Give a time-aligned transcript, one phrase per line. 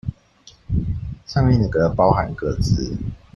[1.27, 2.97] 上面那個包含個資